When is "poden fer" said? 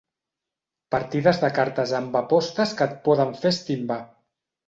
3.09-3.55